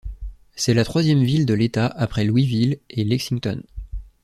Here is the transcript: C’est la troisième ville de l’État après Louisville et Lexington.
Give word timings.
C’est 0.55 0.73
la 0.73 0.83
troisième 0.83 1.21
ville 1.23 1.45
de 1.45 1.53
l’État 1.53 1.85
après 1.85 2.23
Louisville 2.23 2.79
et 2.89 3.03
Lexington. 3.03 3.61